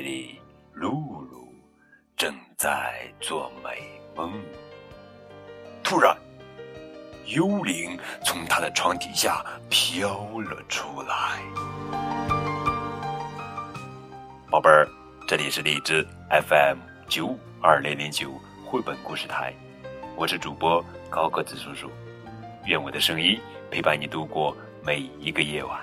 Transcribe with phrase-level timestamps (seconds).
[0.00, 0.40] 里
[0.72, 0.90] 露
[1.30, 1.52] 露
[2.16, 3.82] 正在做美
[4.14, 4.32] 梦。
[5.82, 6.16] 突然，
[7.26, 11.40] 幽灵从他的床底下飘了出来。
[14.50, 14.88] 宝贝儿，
[15.28, 16.78] 这里是荔枝 FM
[17.08, 18.30] 九二零零九
[18.64, 19.54] 绘本故事台，
[20.16, 21.90] 我是主播高个子叔叔。
[22.64, 23.38] 愿我的声音
[23.70, 25.80] 陪伴你度过每一个夜晚。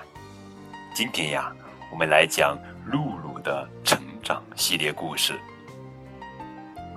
[0.94, 1.50] 今天呀，
[1.90, 5.38] 我们来讲露露的成长系列故事。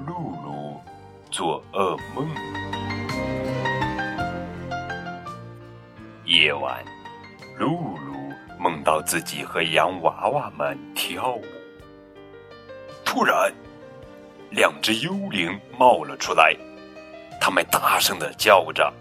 [0.08, 0.82] 露露
[1.30, 2.26] 做噩梦。
[6.24, 6.82] 夜晚，
[7.58, 8.14] 露露
[8.58, 11.44] 梦到自己和洋娃娃们跳舞。
[13.04, 13.52] 突然，
[14.50, 16.56] 两只幽灵冒了出来，
[17.42, 18.94] 他们大声的叫着：“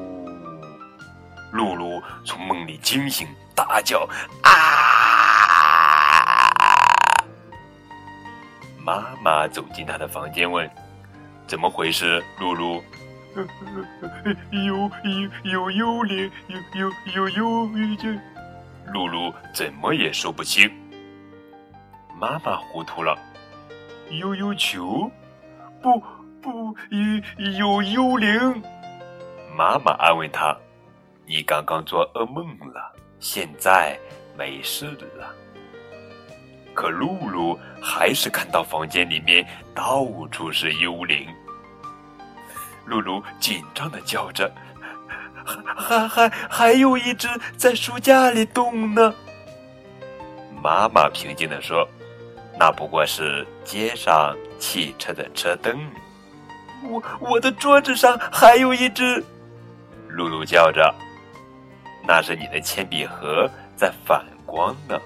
[1.53, 4.07] 露露从梦里惊醒，大叫
[4.43, 4.51] ：“啊！”
[8.83, 10.69] 妈妈走进他的房间，问
[11.47, 12.83] ：“怎么回事，露露
[14.51, 18.19] ？”“有有有幽灵，有有有幽灵。”
[18.91, 20.69] 露露怎么也说不清。
[22.19, 23.17] 妈妈糊涂了
[24.19, 25.09] ：“悠悠球？
[25.81, 25.97] 不
[26.41, 28.61] 不，有有幽灵。”
[29.55, 30.57] 妈妈安慰她
[31.25, 33.97] ：“你刚刚做噩梦了，现在
[34.37, 34.85] 没事
[35.17, 35.33] 了。”
[36.73, 41.27] 可露露还是看到房间里面到处是幽灵，
[42.85, 44.49] 露露紧张的叫着
[45.75, 47.27] ：“还还还还有一只
[47.57, 49.13] 在书架里动呢。”
[50.63, 51.85] 妈妈平静的说
[52.57, 55.77] ：“那不过是街上汽车的车灯。”
[56.87, 59.23] 我我的桌子上还有一只，
[60.07, 60.95] 露露叫着
[62.07, 64.99] ：“那是你的铅笔盒在反光呢。”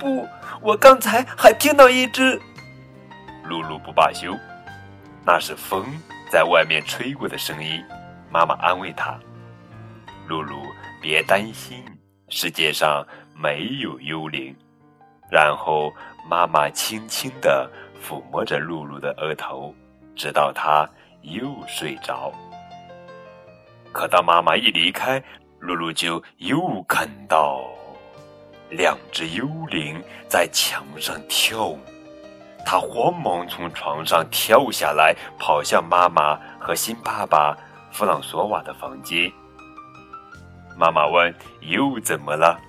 [0.00, 0.26] 不，
[0.60, 2.40] 我刚才还听到一只。
[3.44, 4.34] 露露不罢休，
[5.24, 5.84] 那是风
[6.30, 7.82] 在外面吹过的声音。
[8.30, 9.18] 妈妈安慰她
[10.28, 10.56] ：“露露，
[11.00, 11.82] 别担心，
[12.28, 14.54] 世界上没有幽灵。”
[15.30, 15.92] 然后
[16.28, 17.70] 妈妈轻轻地
[18.02, 19.74] 抚摸着露露的额头，
[20.16, 20.88] 直到她
[21.22, 22.32] 又睡着。
[23.92, 25.22] 可当妈妈一离开，
[25.60, 27.64] 露露就又看到。
[28.70, 31.78] 两只幽灵在墙上跳舞，
[32.66, 37.56] 他慌忙从床上跳下来，跑向妈妈和新爸爸
[37.90, 39.32] 弗朗索瓦的房间。
[40.76, 42.60] 妈妈问：“又怎么了？”“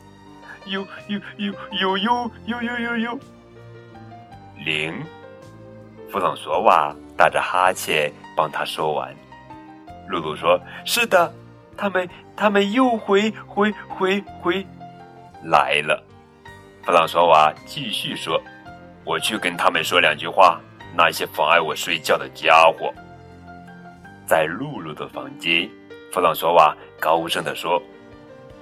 [0.66, 3.20] 有有有有有有有有有。”
[4.66, 5.06] 灵，
[6.10, 9.14] 弗朗索瓦打着哈欠帮他说完。
[10.10, 11.32] 露露说：“是的，
[11.78, 14.66] 他们他们又回回回回。”
[15.46, 16.04] 来了，
[16.84, 18.42] 弗朗索瓦继续说
[19.06, 20.60] ：“我去跟他们说两句话。
[20.98, 22.92] 那些妨碍我睡觉的家伙，
[24.26, 25.70] 在露露的房间。”
[26.12, 27.80] 弗朗索瓦高声地说：“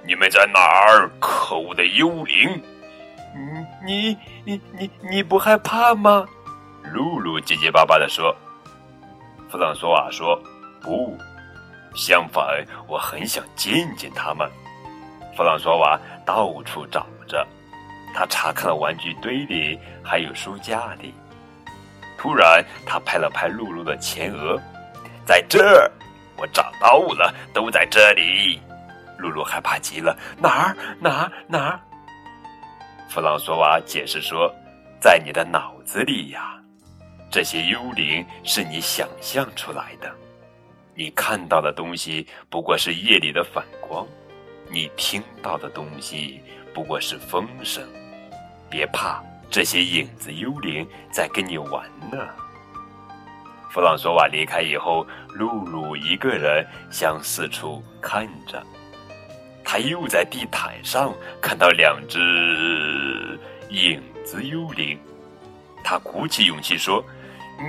[0.06, 1.10] 你们在哪儿？
[1.18, 2.62] 可恶的幽灵！
[3.86, 6.26] 你你你你你不害怕吗？”
[6.92, 8.36] 露露结结巴巴地说。
[9.48, 10.38] 弗朗索瓦说
[10.82, 11.16] ：“不，
[11.94, 12.44] 相反，
[12.86, 14.48] 我很想见见他们。”
[15.36, 17.46] 弗朗索瓦到处找着，
[18.14, 21.14] 他查看了玩具堆里，还有书架里。
[22.18, 24.60] 突然，他拍了拍露露的前额，
[25.24, 25.90] 在这儿，
[26.36, 28.60] 我找到了，都在这里。
[29.18, 30.76] 露露害怕极了，哪儿？
[31.00, 31.32] 哪儿？
[31.46, 31.80] 哪儿？
[33.08, 34.52] 弗朗索瓦解释说，
[35.00, 36.54] 在你的脑子里呀。
[37.30, 40.10] 这些幽灵是你想象出来的，
[40.98, 44.04] 你看到的东西不过是夜里的反光。
[44.68, 46.40] 你听到的东西
[46.74, 47.86] 不过是风声，
[48.68, 52.18] 别怕，这些影子幽灵在跟你玩呢。
[53.70, 58.60] 弗朗索瓦离开以后，露露一个人向四处看着，
[59.64, 63.38] 他又在地毯上看到两只
[63.70, 64.98] 影子幽灵，
[65.84, 67.04] 他鼓起勇气说：“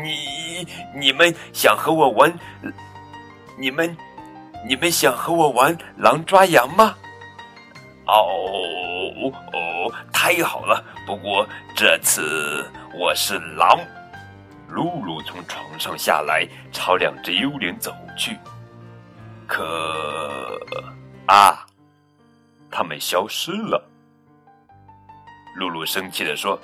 [0.03, 0.67] 你
[0.99, 2.33] 你们想和我玩？
[3.59, 3.95] 你们？”
[4.67, 6.93] 你们想和我玩狼抓羊吗？
[8.07, 8.13] 哦
[9.53, 10.83] 哦，太好了！
[11.07, 13.79] 不过这次我是狼。
[14.67, 18.37] 露露从床上下来，朝两只幽灵走去。
[19.47, 20.59] 可
[21.25, 21.65] 啊，
[22.69, 23.81] 他们消失了。
[25.55, 26.59] 露露生气地说：“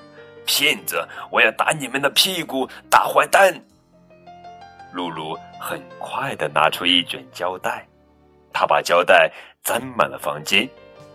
[0.45, 1.07] 骗子！
[1.31, 3.57] 我要打你们的屁股，大坏蛋！”
[4.95, 7.86] 露露很快的拿出一卷胶带，
[8.53, 9.30] 他把胶带
[9.65, 10.68] 粘满了房间，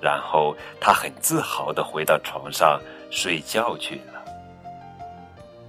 [0.03, 2.79] 然后他很自豪的回到床上
[3.11, 4.23] 睡觉去了。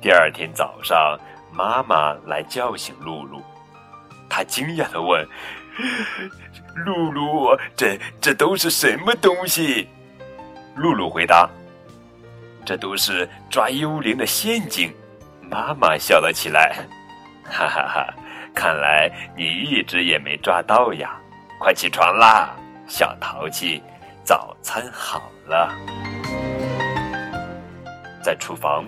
[0.02, 1.18] 第二天早上，
[1.54, 3.42] 妈妈来叫醒露露，
[4.30, 5.26] 她惊讶的问
[6.86, 9.88] ：“露露，这这都是什么东西？”
[10.76, 11.50] 露露回答
[12.66, 14.94] ：“这都是抓幽灵的陷阱。”
[15.50, 16.76] 妈妈笑了起来，
[17.44, 18.14] 哈哈哈！
[18.54, 21.18] 看来你一直也没抓到呀！
[21.60, 22.50] 快起床啦，
[22.88, 23.82] 小淘气！
[24.24, 25.74] 早餐好了。
[28.22, 28.86] 在厨房，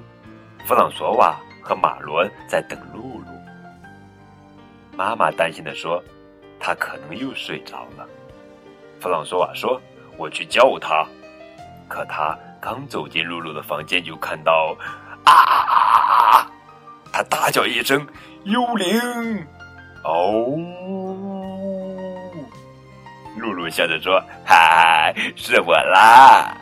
[0.65, 3.25] 弗朗索瓦和马伦在等露露。
[4.95, 6.03] 妈妈担心的说
[6.59, 8.07] ：“他可能又睡着了。”
[9.01, 9.81] 弗朗索瓦说
[10.17, 11.05] ：“我去叫他。”
[11.89, 14.75] 可他刚走进露露的房间，就看到
[15.25, 16.47] 啊！
[17.13, 18.06] 他大叫一声
[18.44, 19.48] ：“幽灵！”
[20.04, 20.48] 哦，
[23.38, 26.57] 露露笑着说：“嗨，是我啦，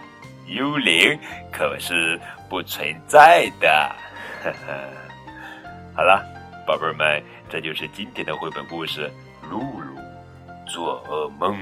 [0.48, 1.18] 幽灵
[1.51, 2.19] 可是
[2.50, 3.95] 不存在的。”
[4.44, 4.74] 呵呵，
[5.95, 6.24] 好了，
[6.68, 9.09] 宝贝儿们，这就是今天的绘本故事
[9.50, 10.00] 《露露
[10.68, 11.56] 做噩梦》。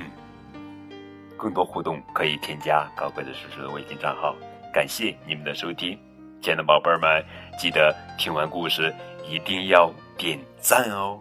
[1.38, 4.36] 更多互动可以添加高个子叔叔的微信账号。
[4.74, 5.98] 感谢你们的收听。
[6.42, 7.24] 亲爱的宝贝儿们，
[7.58, 8.94] 记得听完故事
[9.28, 11.20] 一定要点赞哦！